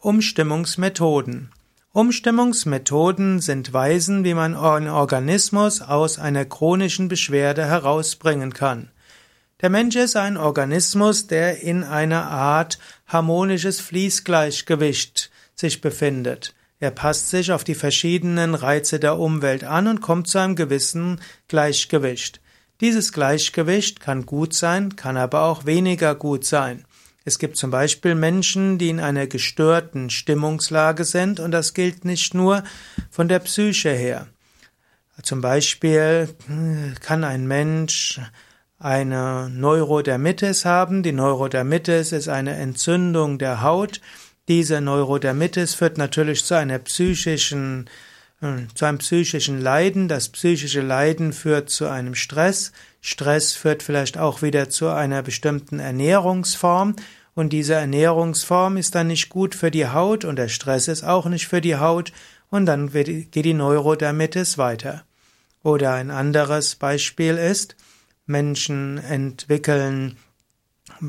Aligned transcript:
Umstimmungsmethoden. 0.00 1.50
Umstimmungsmethoden 1.92 3.40
sind 3.40 3.72
Weisen, 3.72 4.24
wie 4.24 4.34
man 4.34 4.54
einen 4.54 4.88
Organismus 4.88 5.80
aus 5.80 6.18
einer 6.18 6.44
chronischen 6.44 7.08
Beschwerde 7.08 7.64
herausbringen 7.64 8.52
kann. 8.52 8.90
Der 9.62 9.70
Mensch 9.70 9.96
ist 9.96 10.14
ein 10.14 10.36
Organismus, 10.36 11.28
der 11.28 11.62
in 11.62 11.82
einer 11.82 12.30
Art 12.30 12.78
harmonisches 13.06 13.80
Fließgleichgewicht 13.80 15.30
sich 15.54 15.80
befindet. 15.80 16.54
Er 16.78 16.90
passt 16.90 17.30
sich 17.30 17.50
auf 17.50 17.64
die 17.64 17.74
verschiedenen 17.74 18.54
Reize 18.54 19.00
der 19.00 19.18
Umwelt 19.18 19.64
an 19.64 19.88
und 19.88 20.02
kommt 20.02 20.28
zu 20.28 20.38
einem 20.38 20.56
gewissen 20.56 21.22
Gleichgewicht. 21.48 22.42
Dieses 22.82 23.12
Gleichgewicht 23.12 24.00
kann 24.00 24.26
gut 24.26 24.52
sein, 24.52 24.94
kann 24.94 25.16
aber 25.16 25.44
auch 25.44 25.64
weniger 25.64 26.14
gut 26.14 26.44
sein. 26.44 26.84
Es 27.26 27.40
gibt 27.40 27.56
zum 27.56 27.72
Beispiel 27.72 28.14
Menschen, 28.14 28.78
die 28.78 28.88
in 28.88 29.00
einer 29.00 29.26
gestörten 29.26 30.10
Stimmungslage 30.10 31.02
sind, 31.02 31.40
und 31.40 31.50
das 31.50 31.74
gilt 31.74 32.04
nicht 32.04 32.34
nur 32.34 32.62
von 33.10 33.26
der 33.26 33.40
Psyche 33.40 33.90
her. 33.90 34.28
Zum 35.22 35.40
Beispiel 35.40 36.28
hm, 36.46 36.94
kann 37.00 37.24
ein 37.24 37.48
Mensch 37.48 38.20
eine 38.78 39.50
Neurodermitis 39.50 40.64
haben. 40.64 41.02
Die 41.02 41.10
Neurodermitis 41.10 42.12
ist 42.12 42.28
eine 42.28 42.54
Entzündung 42.54 43.38
der 43.38 43.60
Haut. 43.60 44.00
Diese 44.46 44.80
Neurodermitis 44.80 45.74
führt 45.74 45.98
natürlich 45.98 46.44
zu 46.44 46.54
einer 46.54 46.78
psychischen 46.78 47.90
hm, 48.40 48.68
zu 48.74 48.84
einem 48.84 48.98
psychischen 48.98 49.60
Leiden. 49.60 50.08
Das 50.08 50.28
psychische 50.28 50.82
Leiden 50.82 51.32
führt 51.32 51.70
zu 51.70 51.86
einem 51.86 52.14
Stress. 52.14 52.72
Stress 53.00 53.54
führt 53.54 53.82
vielleicht 53.82 54.18
auch 54.18 54.42
wieder 54.42 54.68
zu 54.68 54.88
einer 54.88 55.22
bestimmten 55.22 55.78
Ernährungsform. 55.78 56.96
Und 57.36 57.52
diese 57.52 57.74
Ernährungsform 57.74 58.78
ist 58.78 58.94
dann 58.94 59.08
nicht 59.08 59.28
gut 59.28 59.54
für 59.54 59.70
die 59.70 59.86
Haut 59.86 60.24
und 60.24 60.36
der 60.36 60.48
Stress 60.48 60.88
ist 60.88 61.04
auch 61.04 61.26
nicht 61.26 61.46
für 61.46 61.60
die 61.60 61.76
Haut. 61.76 62.10
Und 62.48 62.64
dann 62.64 62.90
geht 62.90 63.34
die 63.34 63.52
Neurodermitis 63.52 64.56
weiter. 64.56 65.04
Oder 65.62 65.92
ein 65.92 66.10
anderes 66.10 66.76
Beispiel 66.76 67.36
ist, 67.36 67.76
Menschen 68.24 68.96
entwickeln 68.96 70.16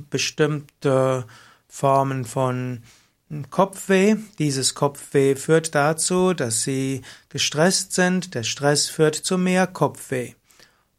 bestimmte 0.09 1.25
Formen 1.69 2.25
von 2.25 2.83
Kopfweh. 3.49 4.17
Dieses 4.37 4.75
Kopfweh 4.75 5.37
führt 5.37 5.75
dazu, 5.75 6.33
dass 6.33 6.61
sie 6.61 7.03
gestresst 7.30 7.93
sind. 7.93 8.35
Der 8.35 8.43
Stress 8.43 8.89
führt 8.89 9.15
zu 9.15 9.37
mehr 9.37 9.65
Kopfweh. 9.65 10.33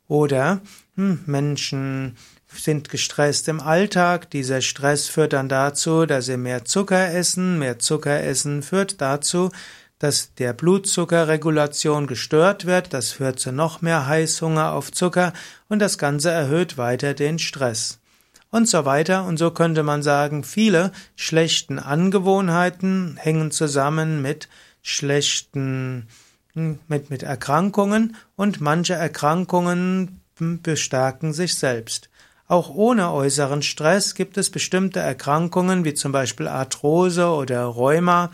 Oder 0.07 0.63
hm, 0.97 1.21
Menschen 1.27 2.17
sind 2.59 2.89
gestresst 2.89 3.49
im 3.49 3.61
Alltag. 3.61 4.31
Dieser 4.31 4.61
Stress 4.61 5.09
führt 5.09 5.33
dann 5.33 5.49
dazu, 5.49 6.07
dass 6.07 6.27
sie 6.27 6.37
mehr 6.37 6.65
Zucker 6.65 7.13
essen. 7.13 7.59
Mehr 7.59 7.79
Zucker 7.79 8.23
essen 8.23 8.63
führt 8.63 9.01
dazu, 9.01 9.51
dass 9.99 10.35
der 10.35 10.53
Blutzuckerregulation 10.53 12.07
gestört 12.07 12.67
wird. 12.67 12.95
Das 12.95 13.13
führt 13.13 13.41
zu 13.41 13.53
noch 13.53 13.83
mehr 13.83 14.07
Heißhunger 14.07 14.73
auf 14.73 14.93
Zucker 14.93 15.33
und 15.69 15.81
das 15.81 15.99
Ganze 15.99 16.31
erhöht 16.31 16.79
weiter 16.79 17.15
den 17.15 17.39
Stress 17.39 17.99
und 18.51 18.69
so 18.69 18.85
weiter. 18.85 19.25
Und 19.25 19.39
so 19.39 19.51
könnte 19.51 19.83
man 19.83 20.03
sagen, 20.03 20.45
viele 20.45 20.93
schlechten 21.17 21.79
Angewohnheiten 21.79 23.17
hängen 23.17 23.51
zusammen 23.51 24.23
mit 24.23 24.49
schlechten, 24.83 26.09
hm, 26.55 26.79
mit, 26.89 27.11
mit 27.11 27.23
Erkrankungen 27.23 28.17
und 28.37 28.61
manche 28.61 28.95
Erkrankungen 28.95 30.21
bestärken 30.39 31.33
sich 31.33 31.57
selbst. 31.57 32.09
Auch 32.49 32.71
ohne 32.71 33.13
äußeren 33.13 33.63
Stress 33.63 34.15
gibt 34.15 34.39
es 34.39 34.51
bestimmte 34.51 35.01
Erkrankungen 35.01 35.85
wie 35.85 35.95
zum 35.95 36.13
Beispiel 36.13 36.49
Arthrose 36.49 37.29
oder 37.29 37.63
Rheuma, 37.65 38.31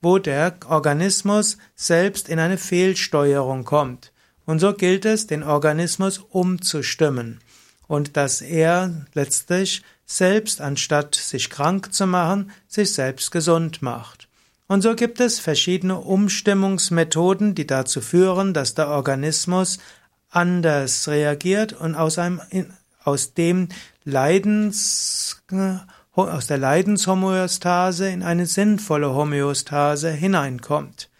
wo 0.00 0.18
der 0.18 0.56
Organismus 0.68 1.58
selbst 1.74 2.28
in 2.28 2.38
eine 2.38 2.58
Fehlsteuerung 2.58 3.64
kommt. 3.64 4.12
Und 4.44 4.60
so 4.60 4.72
gilt 4.72 5.04
es, 5.04 5.26
den 5.26 5.42
Organismus 5.42 6.18
umzustimmen 6.18 7.40
und 7.88 8.16
dass 8.16 8.40
er 8.40 9.06
letztlich 9.14 9.82
selbst, 10.04 10.60
anstatt 10.60 11.16
sich 11.16 11.50
krank 11.50 11.92
zu 11.92 12.06
machen, 12.06 12.52
sich 12.68 12.92
selbst 12.92 13.32
gesund 13.32 13.82
macht. 13.82 14.28
Und 14.68 14.82
so 14.82 14.94
gibt 14.94 15.20
es 15.20 15.38
verschiedene 15.38 15.98
Umstimmungsmethoden, 15.98 17.54
die 17.54 17.66
dazu 17.66 18.00
führen, 18.00 18.54
dass 18.54 18.74
der 18.74 18.88
Organismus 18.88 19.78
anders 20.30 21.08
reagiert 21.08 21.72
und 21.72 21.94
aus 21.94 22.18
einem, 22.18 22.40
aus 23.06 23.34
dem 23.34 23.68
Leidens, 24.04 25.42
aus 26.12 26.46
der 26.46 26.58
Leidenshomöostase 26.58 28.10
in 28.10 28.22
eine 28.22 28.46
sinnvolle 28.46 29.14
Homöostase 29.14 30.10
hineinkommt. 30.10 31.10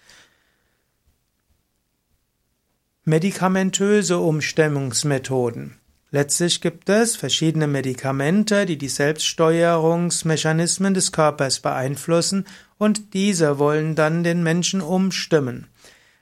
Medikamentöse 3.04 4.19
Umstimmungsmethoden 4.19 5.78
Letztlich 6.12 6.60
gibt 6.60 6.88
es 6.88 7.16
verschiedene 7.16 7.66
Medikamente, 7.66 8.64
die 8.64 8.78
die 8.78 8.86
Selbststeuerungsmechanismen 8.88 10.94
des 10.94 11.10
Körpers 11.12 11.60
beeinflussen 11.60 12.47
und 12.78 13.12
diese 13.12 13.58
wollen 13.58 13.97
dann 13.97 14.24
den 14.24 14.42
Menschen 14.42 14.80
umstimmen. 14.80 15.66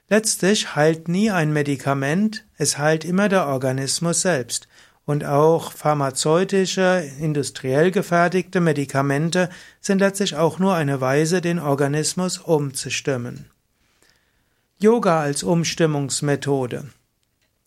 Letztlich 0.08 0.74
heilt 0.74 1.06
nie 1.08 1.30
ein 1.30 1.52
Medikament, 1.52 2.44
es 2.56 2.78
heilt 2.78 3.04
immer 3.04 3.28
der 3.28 3.46
Organismus 3.46 4.22
selbst. 4.22 4.66
Und 5.06 5.24
auch 5.24 5.72
pharmazeutische, 5.72 7.04
industriell 7.20 7.90
gefertigte 7.90 8.60
Medikamente 8.60 9.50
sind 9.80 9.98
letztlich 9.98 10.36
auch 10.36 10.58
nur 10.58 10.74
eine 10.74 11.00
Weise, 11.00 11.42
den 11.42 11.58
Organismus 11.58 12.38
umzustimmen. 12.38 13.50
Yoga 14.78 15.20
als 15.20 15.42
Umstimmungsmethode. 15.42 16.86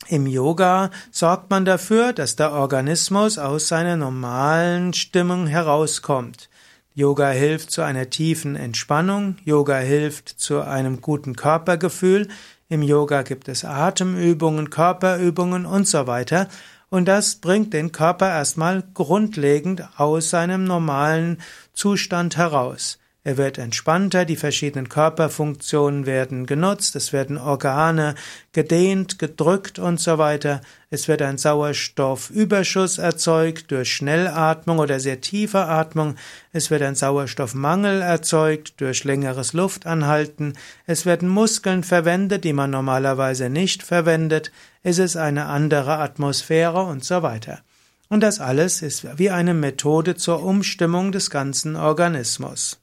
Im 0.07 0.25
Yoga 0.25 0.89
sorgt 1.11 1.49
man 1.49 1.65
dafür, 1.65 2.13
dass 2.13 2.35
der 2.35 2.53
Organismus 2.53 3.37
aus 3.37 3.67
seiner 3.67 3.97
normalen 3.97 4.93
Stimmung 4.93 5.47
herauskommt. 5.47 6.49
Yoga 6.93 7.29
hilft 7.29 7.71
zu 7.71 7.81
einer 7.81 8.09
tiefen 8.09 8.55
Entspannung, 8.55 9.37
Yoga 9.43 9.77
hilft 9.77 10.29
zu 10.29 10.61
einem 10.61 11.01
guten 11.01 11.35
Körpergefühl, 11.35 12.27
im 12.69 12.81
Yoga 12.81 13.21
gibt 13.21 13.47
es 13.47 13.63
Atemübungen, 13.63 14.69
Körperübungen 14.69 15.65
und 15.65 15.87
so 15.87 16.07
weiter, 16.07 16.47
und 16.89 17.07
das 17.07 17.35
bringt 17.35 17.73
den 17.73 17.91
Körper 17.91 18.29
erstmal 18.29 18.83
grundlegend 18.93 19.87
aus 19.97 20.29
seinem 20.29 20.63
normalen 20.63 21.41
Zustand 21.73 22.37
heraus. 22.37 22.97
Er 23.27 23.35
wird 23.35 23.57
entspannter, 23.57 24.23
die 24.23 24.37
verschiedenen 24.37 24.87
Körperfunktionen 24.87 26.05
werden 26.05 26.45
genutzt, 26.45 26.95
es 26.95 27.11
werden 27.11 27.37
Organe 27.37 28.15
gedehnt, 28.53 29.19
gedrückt 29.19 29.79
und 29.79 29.99
so 29.99 30.17
weiter. 30.17 30.61
Es 30.89 31.09
wird 31.09 31.21
ein 31.21 31.37
Sauerstoffüberschuss 31.37 32.99
erzeugt 32.99 33.69
durch 33.71 33.93
Schnellatmung 33.93 34.79
oder 34.79 35.01
sehr 35.01 35.19
tiefe 35.19 35.65
Atmung. 35.65 36.15
Es 36.53 36.71
wird 36.71 36.83
ein 36.83 36.95
Sauerstoffmangel 36.95 38.01
erzeugt 38.01 38.79
durch 38.79 39.03
längeres 39.03 39.51
Luftanhalten. 39.51 40.53
Es 40.85 41.05
werden 41.05 41.27
Muskeln 41.27 41.83
verwendet, 41.83 42.45
die 42.45 42.53
man 42.53 42.69
normalerweise 42.69 43.49
nicht 43.49 43.83
verwendet. 43.83 44.53
Es 44.89 44.99
ist 44.99 45.17
eine 45.17 45.47
andere 45.47 45.97
Atmosphäre 45.97 46.83
und 46.83 47.03
so 47.03 47.21
weiter. 47.21 47.59
Und 48.07 48.21
das 48.21 48.39
alles 48.39 48.81
ist 48.81 49.19
wie 49.19 49.29
eine 49.29 49.53
Methode 49.53 50.15
zur 50.15 50.41
Umstimmung 50.41 51.11
des 51.11 51.29
ganzen 51.29 51.75
Organismus. 51.75 52.79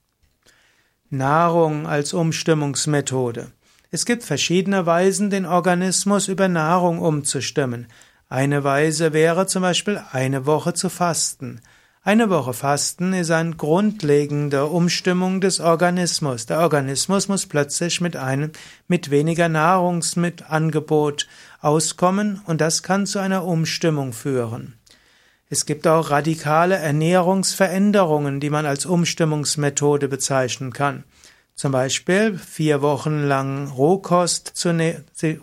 Nahrung 1.09 1.87
als 1.87 2.12
Umstimmungsmethode. 2.12 3.53
Es 3.91 4.04
gibt 4.04 4.22
verschiedene 4.22 4.84
Weisen, 4.84 5.31
den 5.31 5.47
Organismus 5.47 6.28
über 6.28 6.47
Nahrung 6.47 6.98
umzustimmen. 6.98 7.87
Eine 8.28 8.64
Weise 8.64 9.14
wäre 9.14 9.47
zum 9.47 9.62
Beispiel 9.62 9.98
eine 10.12 10.44
Woche 10.44 10.75
zu 10.75 10.91
fasten. 10.91 11.62
Eine 12.06 12.28
Woche 12.28 12.53
Fasten 12.53 13.15
ist 13.15 13.31
eine 13.31 13.56
grundlegende 13.56 14.66
Umstimmung 14.66 15.41
des 15.41 15.59
Organismus. 15.59 16.44
Der 16.44 16.60
Organismus 16.60 17.28
muss 17.28 17.46
plötzlich 17.46 18.02
mit 18.02 18.14
einem, 18.14 18.52
mit 18.88 19.11
weniger 19.11 19.49
Nahrungsmittelangebot 19.49 21.26
auskommen 21.62 22.43
und 22.44 22.61
das 22.61 22.82
kann 22.82 23.06
zu 23.06 23.20
einer 23.20 23.46
Umstimmung 23.46 24.12
führen. 24.12 24.75
Es 25.49 25.64
gibt 25.64 25.87
auch 25.87 26.11
radikale 26.11 26.76
Ernährungsveränderungen, 26.76 28.38
die 28.38 28.50
man 28.50 28.67
als 28.67 28.84
Umstimmungsmethode 28.84 30.06
bezeichnen 30.06 30.75
kann. 30.75 31.05
Zum 31.55 31.73
Beispiel 31.73 32.37
vier 32.37 32.82
Wochen 32.82 33.23
lang 33.23 33.69
Rohkost 33.69 34.49
zu, 34.52 34.76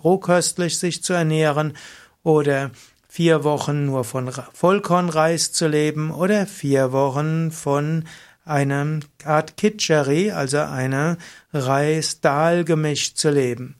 rohköstlich 0.03 0.77
sich 0.77 1.01
zu 1.01 1.13
ernähren 1.13 1.75
oder 2.21 2.69
vier 3.11 3.43
Wochen 3.43 3.85
nur 3.85 4.05
von 4.05 4.31
Vollkornreis 4.53 5.51
zu 5.51 5.67
leben 5.67 6.11
oder 6.11 6.47
vier 6.47 6.93
Wochen 6.93 7.51
von 7.51 8.05
einer 8.45 9.01
Art 9.25 9.57
Kitscheri, 9.57 10.31
also 10.31 10.59
eine 10.59 11.17
Reis-Dahl-Gemisch 11.51 13.15
zu 13.15 13.29
leben. 13.29 13.75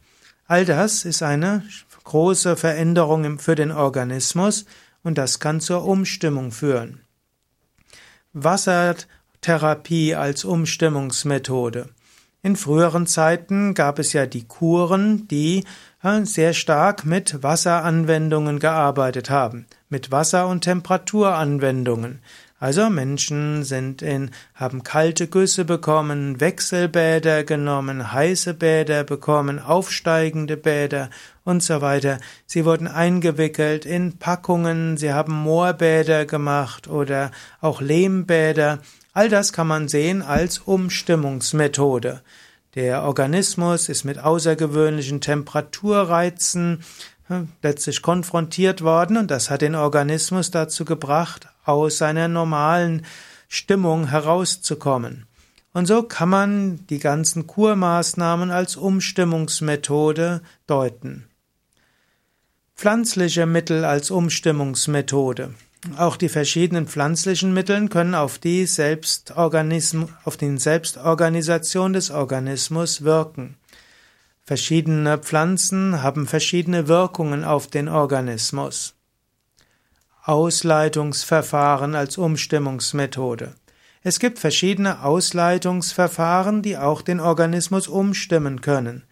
All 0.48 0.66
das 0.66 1.06
ist 1.06 1.24
eine 1.24 1.64
große 2.04 2.58
Veränderung 2.58 3.40
für 3.40 3.56
den 3.56 3.72
Organismus 3.72 4.66
und 5.02 5.18
das 5.18 5.40
kann 5.40 5.62
zur 5.62 5.86
Umstimmung 5.86 6.52
führen. 6.52 7.00
Wasser 8.34 8.96
Schocktherapie 9.42 10.14
als 10.14 10.46
Umstimmungsmethode. 10.46 11.90
In 12.44 12.56
früheren 12.56 13.08
Zeiten 13.08 13.74
gab 13.74 13.98
es 13.98 14.14
ja 14.14 14.28
die 14.28 14.44
Kuren, 14.44 15.28
die 15.30 15.64
sehr 16.24 16.54
stark 16.54 17.06
mit 17.06 17.44
Wasseranwendungen 17.44 18.60
gearbeitet 18.60 19.30
haben, 19.30 19.68
mit 19.88 20.12
Wasser- 20.12 20.48
und 20.48 20.62
Temperaturanwendungen. 20.62 22.22
Also 22.60 22.90
Menschen 22.90 23.64
sind 23.64 24.02
in, 24.02 24.32
haben 24.56 24.84
kalte 24.84 25.28
Güsse 25.28 25.64
bekommen, 25.64 26.40
Wechselbäder 26.40 27.44
genommen, 27.44 28.14
heiße 28.14 28.56
Bäder 28.56 29.04
bekommen, 29.04 29.60
aufsteigende 29.60 30.58
Bäder 30.58 31.10
und 31.44 31.62
so 31.62 31.82
weiter. 31.82 32.20
Sie 32.48 32.66
wurden 32.66 32.88
eingewickelt 32.88 33.86
in 33.86 34.18
Packungen, 34.18 34.98
sie 34.98 35.14
haben 35.14 35.34
Moorbäder 35.34 36.26
gemacht 36.26 36.88
oder 36.88 37.32
auch 37.62 37.80
Lehmbäder. 37.80 38.80
All 39.14 39.30
das 39.30 39.54
kann 39.54 39.68
man 39.68 39.88
sehen 39.88 40.22
als 40.24 40.60
Umstimmungsmethode. 40.60 42.22
Der 42.76 43.04
Organismus 43.04 43.90
ist 43.90 44.06
mit 44.06 44.20
außergewöhnlichen 44.20 45.20
Temperaturreizen 45.20 46.84
hm, 47.28 47.50
letztlich 47.62 48.02
konfrontiert 48.02 48.82
worden 48.82 49.18
und 49.18 49.30
das 49.30 49.50
hat 49.50 49.62
den 49.62 49.76
Organismus 49.76 50.52
dazu 50.52 50.86
gebracht, 50.86 51.50
aus 51.66 51.98
seiner 51.98 52.30
normalen 52.30 53.06
Stimmung 53.50 54.08
herauszukommen. 54.08 55.28
Und 55.74 55.86
so 55.86 56.04
kann 56.04 56.30
man 56.30 56.88
die 56.88 57.00
ganzen 57.00 57.48
Kurmaßnahmen 57.48 58.52
als 58.52 58.78
Umstimmungsmethode 58.78 60.42
deuten. 60.68 61.28
Pflanzliche 62.76 63.46
Mittel 63.46 63.84
als 63.84 64.12
Umstimmungsmethode. 64.12 65.54
Auch 65.98 66.16
die 66.16 66.30
verschiedenen 66.30 66.88
pflanzlichen 66.88 67.54
Mittel 67.54 67.90
können 67.90 68.14
auf 68.14 68.38
die, 68.38 68.68
Selbstorganism 68.68 70.04
auf 70.24 70.38
die 70.38 70.58
Selbstorganisation 70.58 71.94
des 71.94 72.12
Organismus 72.12 73.04
wirken. 73.04 73.58
Verschiedene 74.44 75.18
Pflanzen 75.18 76.04
haben 76.04 76.28
verschiedene 76.28 76.88
Wirkungen 76.88 77.44
auf 77.44 77.68
den 77.68 77.90
Organismus. 77.90 78.94
Ausleitungsverfahren 80.24 81.96
als 81.96 82.20
Umstimmungsmethode. 82.20 83.56
Es 84.04 84.20
gibt 84.20 84.38
verschiedene 84.38 85.04
Ausleitungsverfahren, 85.04 86.62
die 86.62 86.78
auch 86.78 87.02
den 87.02 87.20
Organismus 87.20 87.88
umstimmen 87.88 88.62
können. 88.62 89.04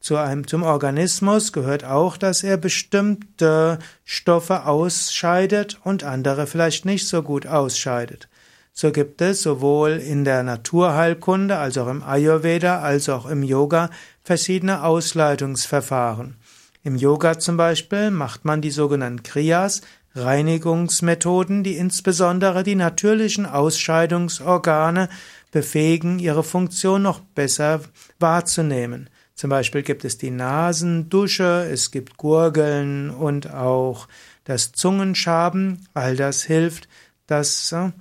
Zu 0.00 0.16
einem, 0.16 0.46
zum 0.46 0.62
Organismus 0.62 1.52
gehört 1.52 1.84
auch, 1.84 2.16
dass 2.16 2.42
er 2.44 2.56
bestimmte 2.56 3.78
Stoffe 4.04 4.66
ausscheidet 4.66 5.78
und 5.82 6.04
andere 6.04 6.46
vielleicht 6.46 6.84
nicht 6.84 7.08
so 7.08 7.22
gut 7.22 7.46
ausscheidet. 7.46 8.28
So 8.72 8.92
gibt 8.92 9.20
es 9.20 9.42
sowohl 9.42 9.90
in 9.90 10.24
der 10.24 10.44
Naturheilkunde 10.44 11.56
als 11.56 11.76
auch 11.78 11.88
im 11.88 12.04
Ayurveda 12.04 12.80
als 12.80 13.08
auch 13.08 13.26
im 13.26 13.42
Yoga 13.42 13.90
verschiedene 14.22 14.84
Ausleitungsverfahren. 14.84 16.36
Im 16.84 16.94
Yoga 16.94 17.40
zum 17.40 17.56
Beispiel 17.56 18.12
macht 18.12 18.44
man 18.44 18.60
die 18.60 18.70
sogenannten 18.70 19.24
Kriyas, 19.24 19.80
Reinigungsmethoden, 20.14 21.64
die 21.64 21.76
insbesondere 21.76 22.62
die 22.62 22.76
natürlichen 22.76 23.46
Ausscheidungsorgane 23.46 25.08
befähigen, 25.50 26.20
ihre 26.20 26.44
Funktion 26.44 27.02
noch 27.02 27.18
besser 27.20 27.80
wahrzunehmen. 28.20 29.10
Zum 29.38 29.50
Beispiel 29.50 29.84
gibt 29.84 30.04
es 30.04 30.18
die 30.18 30.32
Nasendusche, 30.32 31.68
es 31.70 31.92
gibt 31.92 32.16
Gurgeln 32.16 33.08
und 33.10 33.48
auch 33.48 34.08
das 34.42 34.72
Zungenschaben. 34.72 35.86
All 35.94 36.16
das 36.16 36.42
hilft, 36.42 36.88
dass 37.28 37.70
äh, 37.70 37.92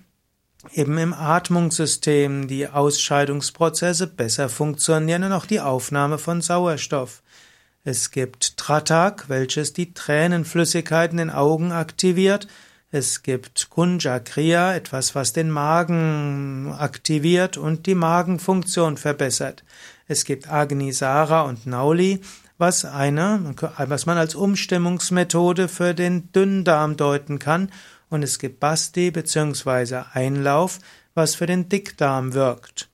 eben 0.73 0.97
im 0.97 1.13
Atmungssystem 1.13 2.47
die 2.47 2.67
Ausscheidungsprozesse 2.67 4.07
besser 4.07 4.49
funktionieren 4.49 5.25
und 5.25 5.31
auch 5.31 5.45
die 5.45 5.59
Aufnahme 5.59 6.17
von 6.17 6.41
Sauerstoff. 6.41 7.21
Es 7.83 8.09
gibt 8.09 8.57
Tratak, 8.57 9.29
welches 9.29 9.73
die 9.73 9.93
Tränenflüssigkeit 9.93 11.11
in 11.11 11.17
den 11.17 11.29
Augen 11.29 11.71
aktiviert. 11.71 12.47
Es 12.89 13.21
gibt 13.21 13.69
Kunjakriya, 13.69 14.73
etwas, 14.73 15.13
was 15.13 15.33
den 15.33 15.51
Magen 15.51 16.73
aktiviert 16.77 17.57
und 17.57 17.85
die 17.85 17.95
Magenfunktion 17.95 18.95
verbessert. 18.95 19.65
Es 20.07 20.23
gibt 20.23 20.49
Agnisara 20.49 21.41
und 21.41 21.67
Nauli, 21.67 22.21
was 22.57 22.85
eine, 22.85 23.53
was 23.77 24.05
man 24.05 24.17
als 24.17 24.35
Umstimmungsmethode 24.35 25.67
für 25.67 25.93
den 25.93 26.31
Dünndarm 26.31 26.95
deuten 26.95 27.39
kann. 27.39 27.71
Und 28.09 28.23
es 28.23 28.39
gibt 28.39 28.61
Basti 28.61 29.11
bzw. 29.11 30.03
Einlauf, 30.13 30.79
was 31.13 31.35
für 31.35 31.45
den 31.45 31.67
Dickdarm 31.67 32.33
wirkt. 32.33 32.87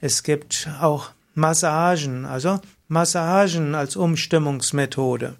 Es 0.00 0.24
gibt 0.24 0.68
auch 0.80 1.10
Massagen, 1.34 2.24
also 2.24 2.60
Massagen 2.88 3.76
als 3.76 3.94
Umstimmungsmethode. 3.94 5.36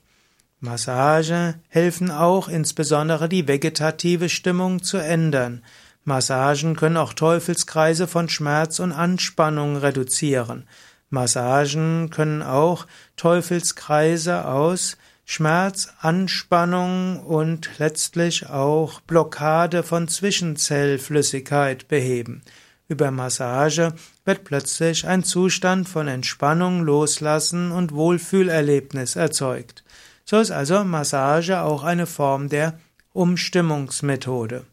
Massage 0.60 1.54
helfen 1.68 2.10
auch 2.10 2.48
insbesondere 2.48 3.28
die 3.28 3.46
vegetative 3.46 4.28
Stimmung 4.28 4.82
zu 4.82 4.96
ändern. 4.96 5.62
Massagen 6.04 6.76
können 6.76 6.96
auch 6.96 7.12
Teufelskreise 7.12 8.06
von 8.06 8.28
Schmerz 8.28 8.78
und 8.78 8.92
Anspannung 8.92 9.76
reduzieren. 9.76 10.66
Massagen 11.10 12.10
können 12.10 12.42
auch 12.42 12.86
Teufelskreise 13.16 14.46
aus 14.46 14.96
Schmerz, 15.24 15.88
Anspannung 16.00 17.18
und 17.24 17.68
letztlich 17.78 18.48
auch 18.48 19.00
Blockade 19.00 19.82
von 19.82 20.08
Zwischenzellflüssigkeit 20.08 21.88
beheben. 21.88 22.42
Über 22.88 23.10
Massage 23.10 23.94
wird 24.24 24.44
plötzlich 24.44 25.06
ein 25.06 25.24
Zustand 25.24 25.88
von 25.88 26.06
Entspannung, 26.06 26.82
Loslassen 26.82 27.72
und 27.72 27.92
Wohlfühlerlebnis 27.92 29.16
erzeugt. 29.16 29.82
So 30.28 30.40
ist 30.40 30.50
also 30.50 30.82
Massage 30.82 31.60
auch 31.60 31.84
eine 31.84 32.04
Form 32.04 32.48
der 32.48 32.80
Umstimmungsmethode. 33.12 34.64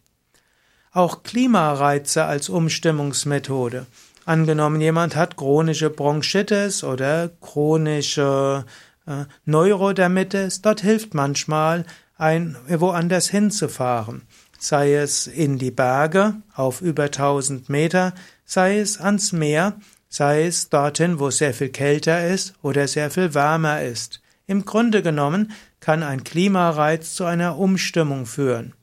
Auch 0.91 1.21
Klimareize 1.21 2.25
als 2.25 2.49
Umstimmungsmethode. 2.49 3.85
Angenommen, 4.25 4.81
jemand 4.81 5.15
hat 5.15 5.37
chronische 5.37 5.91
Bronchitis 5.91 6.83
oder 6.83 7.29
chronische 7.39 8.65
äh, 9.05 9.25
Neurodermitis, 9.45 10.63
dort 10.63 10.81
hilft 10.81 11.13
manchmal, 11.13 11.85
ein, 12.17 12.55
woanders 12.67 13.29
hinzufahren. 13.29 14.23
Sei 14.57 14.95
es 14.95 15.27
in 15.27 15.59
die 15.59 15.71
Berge 15.71 16.35
auf 16.55 16.81
über 16.81 17.03
1000 17.03 17.69
Meter, 17.69 18.13
sei 18.43 18.79
es 18.79 18.99
ans 18.99 19.33
Meer, 19.33 19.75
sei 20.09 20.47
es 20.47 20.69
dorthin, 20.69 21.19
wo 21.19 21.29
sehr 21.29 21.53
viel 21.53 21.69
kälter 21.69 22.27
ist 22.27 22.55
oder 22.63 22.87
sehr 22.87 23.11
viel 23.11 23.35
wärmer 23.35 23.83
ist. 23.83 24.22
Im 24.45 24.65
Grunde 24.65 25.01
genommen 25.01 25.51
kann 25.79 26.03
ein 26.03 26.23
Klimareiz 26.23 27.15
zu 27.15 27.25
einer 27.25 27.57
Umstimmung 27.57 28.25
führen. 28.25 28.73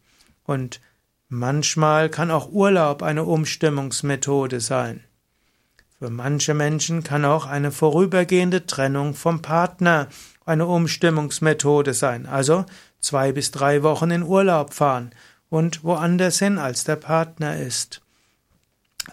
Und 0.45 0.81
Manchmal 1.33 2.09
kann 2.09 2.33
auch 2.33 2.51
Urlaub 2.51 3.05
eine 3.05 3.23
Umstimmungsmethode 3.23 4.59
sein. 4.59 5.05
Für 5.97 6.11
manche 6.11 6.55
Menschen 6.55 7.05
kann 7.05 7.25
auch 7.25 7.47
eine 7.47 7.71
vorübergehende 7.71 8.67
Trennung 8.67 9.15
vom 9.15 9.41
Partner 9.41 10.09
eine 10.45 10.67
Umstimmungsmethode 10.67 11.95
sein. 11.95 12.27
Also 12.27 12.67
zwei 12.99 13.31
bis 13.31 13.53
drei 13.53 13.85
Wochen 13.85 14.11
in 14.11 14.25
Urlaub 14.25 14.75
fahren 14.75 15.13
und 15.49 15.85
woanders 15.85 16.41
hin 16.41 16.59
als 16.59 16.83
der 16.83 16.97
Partner 16.97 17.57
ist. 17.57 18.03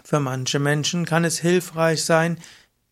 Für 0.02 0.18
manche 0.18 0.58
Menschen 0.58 1.04
kann 1.04 1.24
es 1.24 1.38
hilfreich 1.38 2.04
sein, 2.04 2.38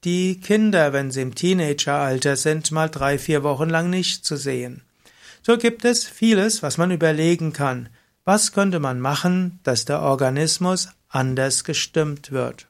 die 0.07 0.41
Kinder, 0.41 0.93
wenn 0.93 1.11
sie 1.11 1.21
im 1.21 1.35
Teenageralter 1.35 2.37
sind, 2.37 2.71
mal 2.71 2.89
drei, 2.89 3.19
vier 3.19 3.43
Wochen 3.43 3.69
lang 3.69 3.91
nicht 3.91 4.25
zu 4.25 4.37
sehen. 4.37 4.83
So 5.43 5.59
gibt 5.59 5.85
es 5.85 6.05
vieles, 6.05 6.63
was 6.63 6.79
man 6.79 6.93
überlegen 6.93 7.53
kann. 7.53 7.89
Was 8.25 8.53
könnte 8.53 8.79
man 8.79 9.01
machen, 9.01 9.59
dass 9.65 9.85
der 9.85 10.03
Organismus 10.03 10.91
anders 11.09 11.65
gestimmt 11.65 12.31
wird? 12.31 12.69